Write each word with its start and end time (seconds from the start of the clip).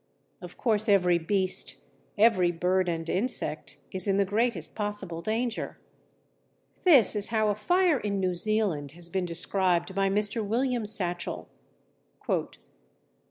Of 0.41 0.57
course 0.57 0.89
every 0.89 1.19
beast, 1.19 1.83
every 2.17 2.49
bird 2.51 2.89
and 2.89 3.07
insect 3.07 3.77
is 3.91 4.07
in 4.07 4.17
the 4.17 4.25
greatest 4.25 4.73
possible 4.73 5.21
danger. 5.21 5.77
This 6.85 7.15
is 7.15 7.27
how 7.27 7.49
a 7.49 7.55
fire 7.55 7.99
in 7.99 8.19
New 8.19 8.33
Zealand 8.33 8.93
has 8.93 9.11
been 9.11 9.25
described 9.25 9.93
by 9.93 10.09
Mr. 10.09 10.43
William 10.43 10.87
Satchell: 10.87 11.47
_The 12.23 12.25
Toll 12.25 12.35
of 12.35 12.43
the 12.47 12.47
Bush. 12.47 12.63